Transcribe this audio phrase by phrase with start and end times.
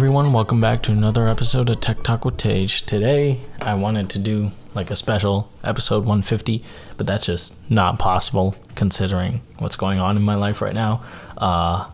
[0.00, 2.86] everyone, welcome back to another episode of Tech Talk with Tage.
[2.86, 6.64] Today, I wanted to do like a special episode 150,
[6.96, 11.04] but that's just not possible considering what's going on in my life right now.
[11.36, 11.86] Uh,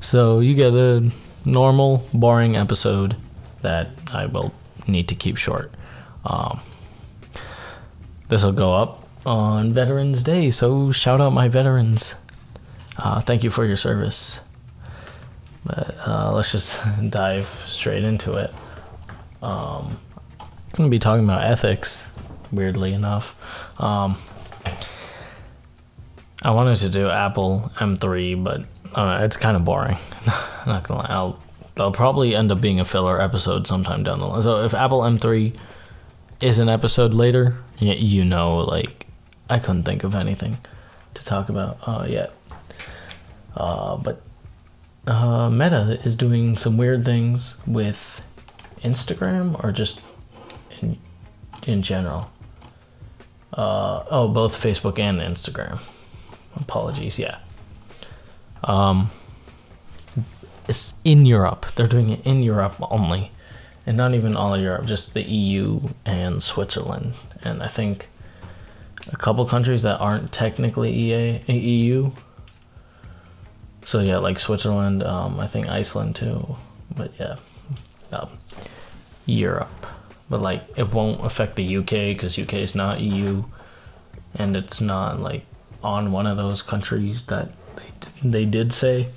[0.00, 1.10] so you get a
[1.44, 3.14] normal, boring episode
[3.60, 4.54] that I will
[4.86, 5.70] need to keep short.
[6.24, 6.62] Um,
[8.28, 12.14] this will go up on Veterans Day, so shout out my veterans.
[12.96, 14.40] Uh, thank you for your service.
[15.64, 16.78] But uh, let's just
[17.10, 18.52] dive straight into it.
[19.42, 19.98] Um,
[20.40, 22.04] I'm going to be talking about ethics,
[22.52, 23.34] weirdly enough.
[23.80, 24.16] Um,
[26.42, 29.96] I wanted to do Apple M3, but uh, it's kind of boring.
[30.66, 31.06] not gonna lie.
[31.08, 31.42] I'll,
[31.74, 34.42] they'll probably end up being a filler episode sometime down the line.
[34.42, 35.54] So if Apple M3
[36.40, 39.06] is an episode later, you know, like
[39.50, 40.58] I couldn't think of anything
[41.14, 42.32] to talk about uh, yet.
[43.54, 44.22] Uh, but
[45.10, 48.24] uh, Meta is doing some weird things with
[48.82, 50.00] Instagram or just
[50.80, 50.98] in,
[51.66, 52.30] in general.
[53.52, 55.80] Uh, oh, both Facebook and Instagram.
[56.56, 57.38] Apologies, yeah.
[58.62, 59.10] Um,
[60.68, 61.66] it's in Europe.
[61.74, 63.32] They're doing it in Europe only,
[63.86, 68.08] and not even all of Europe, just the EU and Switzerland, and I think
[69.12, 72.12] a couple countries that aren't technically EA, EU.
[73.90, 76.54] So yeah, like Switzerland, um, I think Iceland too,
[76.94, 77.38] but yeah,
[78.12, 78.28] um,
[79.26, 79.84] Europe.
[80.28, 83.42] But like it won't affect the UK because UK is not EU,
[84.36, 85.44] and it's not like
[85.82, 89.08] on one of those countries that they they did say.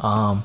[0.00, 0.44] Um,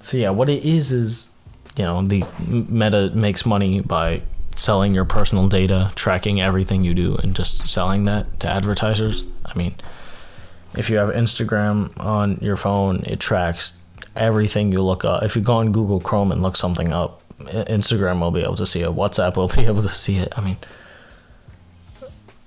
[0.00, 1.30] so yeah, what it is is,
[1.76, 4.22] you know, the Meta makes money by
[4.54, 9.24] selling your personal data, tracking everything you do, and just selling that to advertisers.
[9.44, 9.74] I mean,
[10.78, 13.82] if you have Instagram on your phone, it tracks
[14.14, 15.24] everything you look up.
[15.24, 18.64] If you go on Google Chrome and look something up, Instagram will be able to
[18.64, 18.90] see it.
[18.90, 20.32] WhatsApp will be able to see it.
[20.38, 20.56] I mean,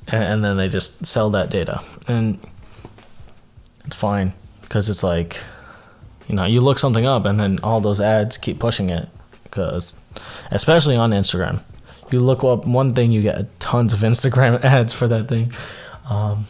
[0.08, 2.40] and, then they just sell that data, and
[3.86, 5.44] it's fine because it's like,
[6.28, 9.10] you know, you look something up, and then all those ads keep pushing it.
[9.44, 10.00] Because,
[10.50, 11.62] especially on Instagram,
[12.10, 15.52] you look up one thing, you get tons of Instagram ads for that thing.
[16.10, 16.46] Um,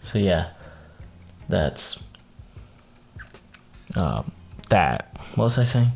[0.00, 0.50] so yeah,
[1.52, 2.02] that's
[3.94, 4.32] um,
[4.70, 5.14] that.
[5.34, 5.92] What was I saying?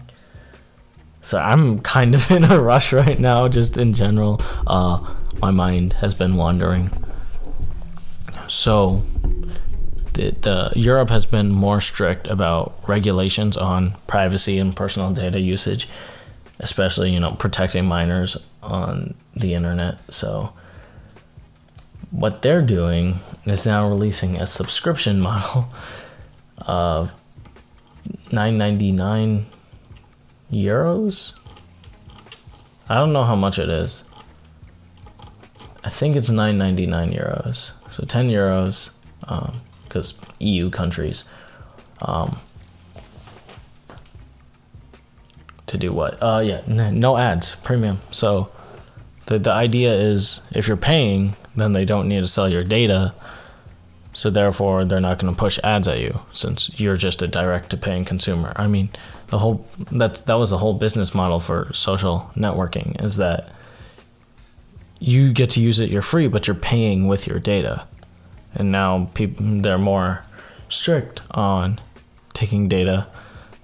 [1.23, 4.41] So I'm kind of in a rush right now, just in general.
[4.67, 6.91] Uh, my mind has been wandering.
[8.49, 9.03] So,
[10.13, 15.89] the, the Europe has been more strict about regulations on privacy and personal data usage,
[16.61, 19.99] especially you know protecting minors on the internet.
[20.15, 20.53] So,
[22.11, 25.69] what they're doing is now releasing a subscription model
[26.59, 27.13] of
[28.31, 29.45] 9.99
[30.53, 31.33] euros.
[32.89, 34.05] I don't know how much it is.
[35.83, 37.71] I think it's 9.99 euros.
[37.93, 38.91] So 10 euros
[39.85, 41.25] because um, EU countries
[42.03, 42.39] um,
[45.67, 46.19] to do what?
[46.23, 47.99] Uh yeah, no ads, premium.
[48.11, 48.51] So
[49.27, 53.15] the the idea is if you're paying, then they don't need to sell your data.
[54.13, 57.71] So therefore, they're not going to push ads at you since you're just a direct
[57.71, 58.53] to paying consumer.
[58.57, 58.89] I mean,
[59.29, 63.53] the whole that's that was the whole business model for social networking is that
[64.99, 67.87] you get to use it, you're free, but you're paying with your data.
[68.55, 70.25] And now people they're more
[70.69, 71.81] strict on
[72.33, 73.09] taking data.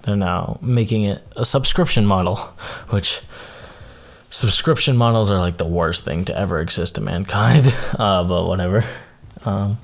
[0.02, 2.36] They're now making it a subscription model,
[2.90, 3.20] which
[4.32, 7.72] subscription models are like the worst thing to ever exist to mankind.
[7.92, 8.82] Uh, but whatever.
[9.44, 9.76] Um,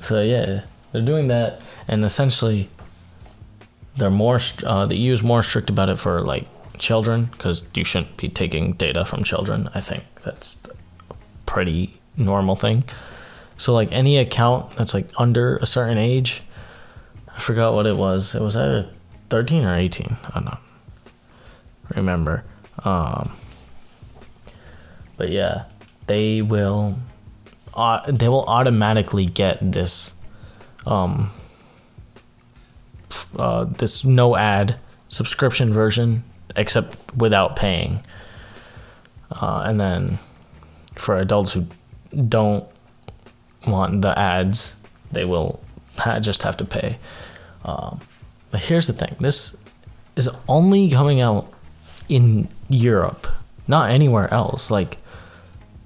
[0.00, 2.70] so yeah, they're doing that, and essentially,
[3.96, 6.46] they're more uh, the EU is more strict about it for like
[6.78, 9.68] children because you shouldn't be taking data from children.
[9.74, 10.58] I think that's
[11.10, 11.14] a
[11.44, 12.84] pretty normal thing.
[13.58, 16.42] So like any account that's like under a certain age,
[17.36, 18.34] I forgot what it was.
[18.34, 18.88] It was either
[19.30, 20.16] 13 or 18.
[20.34, 20.58] I don't
[21.96, 22.44] remember.
[22.84, 23.32] Um,
[25.16, 25.64] but yeah,
[26.06, 26.98] they will
[27.74, 30.12] uh, they will automatically get this
[30.86, 31.30] um
[33.36, 34.76] uh, this no ad
[35.08, 36.24] subscription version
[36.56, 38.00] except without paying.
[39.30, 40.18] Uh, and then
[40.94, 41.66] for adults who
[42.28, 42.66] don't
[43.66, 44.76] want the ads,
[45.10, 45.60] they will
[45.98, 46.98] ha- just have to pay.
[47.64, 48.00] Um,
[48.54, 49.56] but here's the thing this
[50.14, 51.52] is only coming out
[52.08, 53.26] in Europe,
[53.66, 54.70] not anywhere else.
[54.70, 54.98] Like,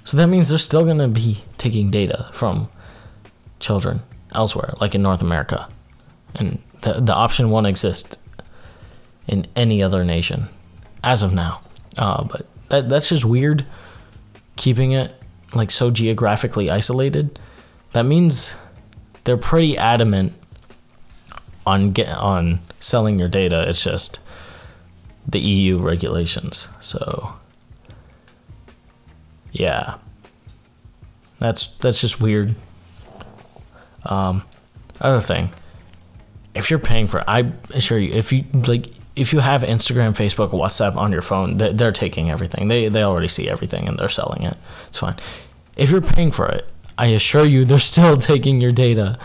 [0.05, 2.69] so that means they're still going to be taking data from
[3.59, 4.03] children
[4.35, 5.67] elsewhere, like in North America.
[6.35, 8.19] And The, the option won't exist
[9.27, 10.49] in any other nation
[11.03, 11.63] as of now.
[11.97, 13.65] Uh, but that that's just weird.
[14.57, 15.11] Keeping it
[15.55, 17.39] like so geographically isolated.
[17.95, 18.55] That means
[19.25, 20.35] they're pretty adamant
[21.69, 23.69] on get on selling your data.
[23.69, 24.21] It's just
[25.27, 26.69] the EU regulations.
[26.81, 27.35] So
[29.53, 29.99] yeah,
[31.39, 32.55] that's that's just weird.
[34.05, 34.43] Um,
[35.01, 35.51] other thing,
[36.55, 40.51] if you're paying for, I assure you, if you like, if you have Instagram, Facebook,
[40.51, 42.69] WhatsApp on your phone, they're, they're taking everything.
[42.69, 44.57] They they already see everything and they're selling it.
[44.89, 45.17] It's fine.
[45.77, 46.67] If you're paying for it,
[46.97, 49.19] I assure you, they're still taking your data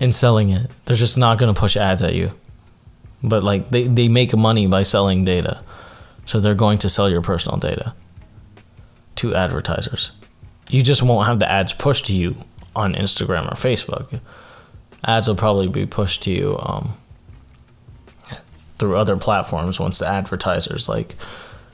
[0.00, 0.70] and selling it.
[0.86, 2.32] They're just not gonna push ads at you.
[3.22, 5.60] But like they, they make money by selling data.
[6.24, 7.94] So they're going to sell your personal data
[9.16, 10.12] to advertisers.
[10.68, 12.36] You just won't have the ads pushed to you
[12.74, 14.20] on Instagram or Facebook.
[15.04, 16.94] Ads will probably be pushed to you um,
[18.78, 21.14] through other platforms once the advertisers like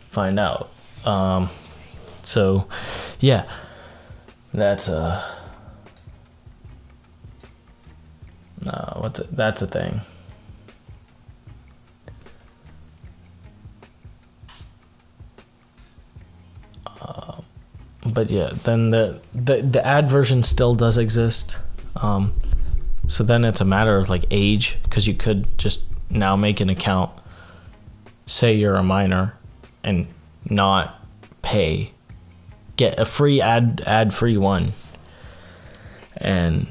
[0.08, 0.70] find out.
[1.04, 1.50] Um,
[2.22, 2.66] so,
[3.20, 3.44] yeah,
[4.54, 5.35] that's a
[8.64, 9.34] uh, what's it?
[9.34, 10.00] That's a thing.
[17.00, 17.40] Uh,
[18.04, 21.58] but yeah, then the, the the ad version still does exist.
[21.96, 22.34] Um,
[23.08, 26.70] so then it's a matter of like age, because you could just now make an
[26.70, 27.10] account.
[28.26, 29.36] Say you're a minor,
[29.84, 30.08] and
[30.48, 31.00] not
[31.42, 31.92] pay,
[32.76, 34.72] get a free ad ad free one,
[36.16, 36.66] and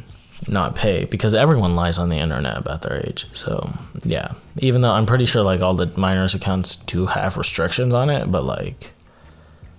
[0.47, 3.27] not pay because everyone lies on the internet about their age.
[3.33, 3.73] So
[4.03, 8.09] yeah, even though I'm pretty sure like all the minors accounts do have restrictions on
[8.09, 8.91] it, but like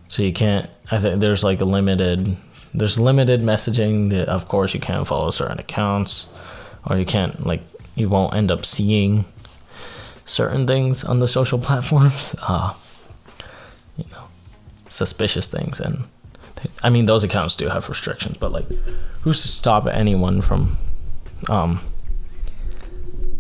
[0.09, 0.71] so you can't.
[0.91, 2.37] I think there's like a limited.
[2.75, 4.11] There's limited messaging.
[4.11, 6.27] That of course you can't follow certain accounts,
[6.87, 7.63] or you can't like
[7.95, 9.25] you won't end up seeing
[10.25, 12.35] certain things on the social platforms.
[12.43, 12.75] Uh,
[13.97, 14.25] you know,
[14.89, 16.05] suspicious things, and
[16.83, 18.69] I mean those accounts do have restrictions, but like,
[19.23, 20.77] who's to stop anyone from
[21.49, 21.81] um,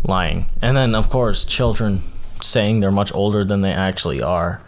[0.04, 0.46] lying?
[0.62, 2.00] And then of course children
[2.42, 4.60] saying they're much older than they actually are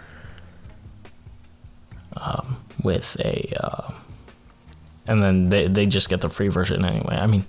[2.17, 3.93] um, with a, uh,
[5.07, 7.17] and then they they just get the free version anyway.
[7.17, 7.45] I mean,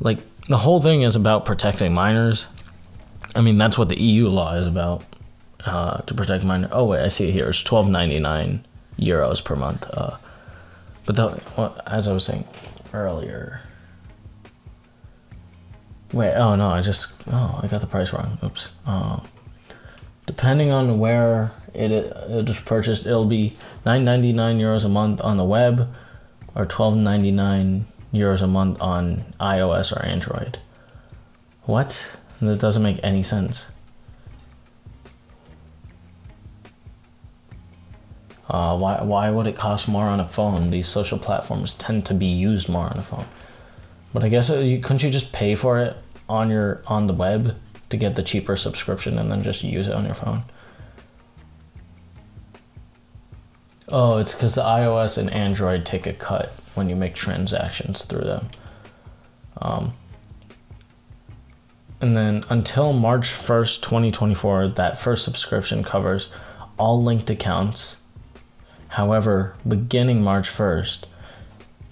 [0.00, 0.18] like
[0.48, 2.46] the whole thing is about protecting minors.
[3.34, 5.04] I mean, that's what the EU law is about
[5.64, 6.70] uh, to protect minors.
[6.72, 7.48] Oh wait, I see it here.
[7.48, 8.64] It's twelve ninety nine
[8.98, 9.86] euros per month.
[9.92, 10.16] Uh,
[11.06, 12.44] but the, well, as I was saying
[12.92, 13.60] earlier.
[16.12, 18.38] Wait, oh no, I just oh I got the price wrong.
[18.42, 18.70] Oops.
[18.86, 19.20] Uh,
[20.26, 25.44] depending on where it, it is purchased, it'll be 9.99 euros a month on the
[25.44, 25.92] web,
[26.54, 30.58] or 12.99 euros a month on iOS or Android.
[31.62, 32.06] What?
[32.40, 33.66] That doesn't make any sense.
[38.48, 40.70] Uh, why, why would it cost more on a phone?
[40.70, 43.26] These social platforms tend to be used more on a phone.
[44.12, 45.96] But I guess uh, you, couldn't you just pay for it
[46.28, 47.56] on your on the web
[47.90, 50.44] to get the cheaper subscription and then just use it on your phone?
[53.90, 58.24] Oh, it's because the iOS and Android take a cut when you make transactions through
[58.24, 58.48] them.
[59.60, 59.92] Um,
[62.00, 66.28] and then until March 1st, 2024, that first subscription covers
[66.78, 67.96] all linked accounts.
[68.98, 71.04] However, beginning March 1st,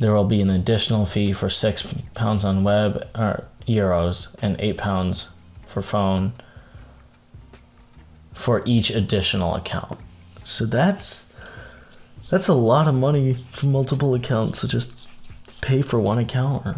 [0.00, 4.76] there will be an additional fee for six pounds on web or euros and eight
[4.76, 5.28] pounds
[5.66, 6.32] for phone
[8.34, 10.00] for each additional account.
[10.42, 11.26] So that's
[12.28, 14.92] that's a lot of money for multiple accounts to just
[15.60, 16.76] pay for one account.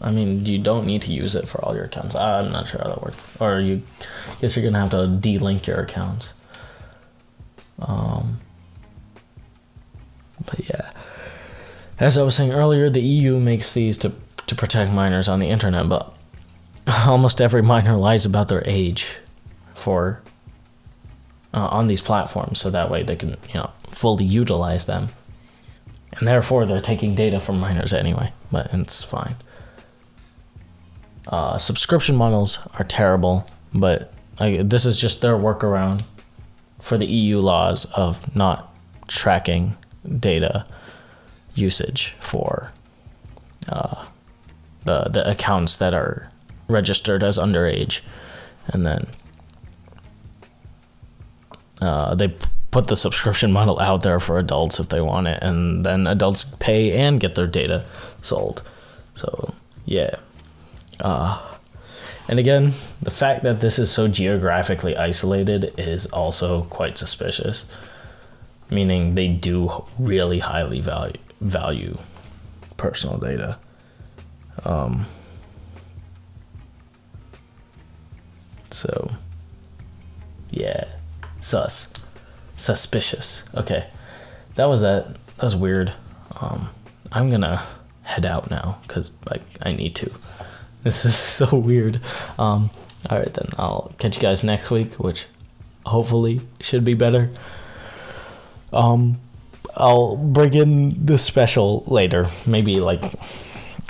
[0.00, 2.14] I mean, you don't need to use it for all your accounts.
[2.14, 3.20] I'm not sure how that works.
[3.40, 3.82] Or you
[4.40, 6.32] guess you're gonna have to de-link your accounts.
[7.78, 8.40] Um,
[10.44, 10.90] but yeah,
[11.98, 14.12] as I was saying earlier, the EU makes these to
[14.46, 16.14] to protect minors on the internet, but
[17.06, 19.16] almost every minor lies about their age
[19.74, 20.22] for
[21.52, 25.08] uh, on these platforms, so that way they can you know fully utilize them,
[26.12, 28.32] and therefore they're taking data from minors anyway.
[28.52, 29.36] But it's fine.
[31.26, 36.02] Uh, subscription models are terrible, but this is just their workaround
[36.86, 38.72] for the EU laws of not
[39.08, 39.76] tracking
[40.20, 40.64] data
[41.56, 42.70] usage for
[43.72, 44.04] uh,
[44.84, 46.30] the the accounts that are
[46.68, 48.02] registered as underage,
[48.68, 49.08] and then
[51.80, 52.28] uh, they
[52.70, 56.44] put the subscription model out there for adults if they want it, and then adults
[56.60, 57.84] pay and get their data
[58.22, 58.62] sold.
[59.14, 59.54] So
[59.86, 60.14] yeah,
[61.00, 61.55] Uh,
[62.28, 67.66] and again, the fact that this is so geographically isolated is also quite suspicious.
[68.68, 71.98] Meaning they do really highly value value
[72.76, 73.58] personal data.
[74.64, 75.06] Um,
[78.70, 79.12] so,
[80.50, 80.84] yeah,
[81.40, 81.92] sus,
[82.56, 83.44] suspicious.
[83.54, 83.86] Okay,
[84.56, 85.14] that was that.
[85.36, 85.92] That was weird.
[86.40, 86.68] Um,
[87.12, 87.62] I'm gonna
[88.02, 90.10] head out now because I I need to.
[90.86, 92.00] This is so weird.
[92.38, 92.70] Um,
[93.10, 95.26] all right, then I'll catch you guys next week, which
[95.84, 97.30] hopefully should be better.
[98.72, 99.18] Um,
[99.76, 103.02] I'll bring in the special later, maybe like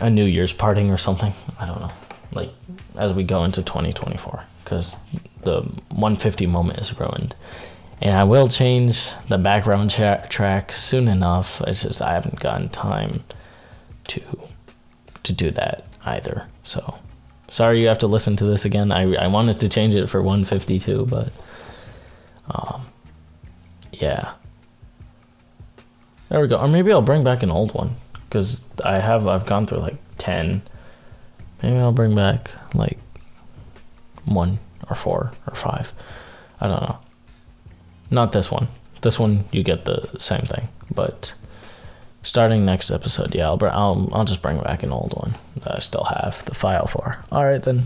[0.00, 1.34] a New Year's parting or something.
[1.60, 1.92] I don't know,
[2.32, 2.52] like
[2.96, 4.96] as we go into 2024, because
[5.42, 5.60] the
[5.90, 7.34] 150 moment is ruined.
[8.00, 11.60] And I will change the background cha- track soon enough.
[11.66, 13.22] It's just I haven't gotten time
[14.08, 14.22] to
[15.24, 16.46] to do that either.
[16.66, 16.99] So
[17.49, 18.92] sorry you have to listen to this again.
[18.92, 21.32] I I wanted to change it for 152, but
[22.50, 22.82] um
[23.92, 24.32] yeah.
[26.28, 26.58] There we go.
[26.58, 27.92] Or maybe I'll bring back an old one
[28.30, 30.62] cuz I have I've gone through like 10.
[31.62, 32.99] Maybe I'll bring back like
[34.25, 34.58] 1
[34.90, 35.92] or 4 or 5.
[36.61, 36.99] I don't know.
[38.11, 38.68] Not this one.
[39.02, 41.35] This one you get the same thing, but
[42.26, 45.78] starting next episode, yeah, I'll, I'll I'll just bring back an old one that I
[45.78, 47.25] still have the file for.
[47.30, 47.85] All right, then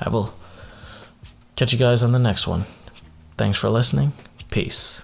[0.00, 0.32] I will
[1.56, 2.64] catch you guys on the next one.
[3.36, 4.12] Thanks for listening.
[4.50, 5.02] Peace.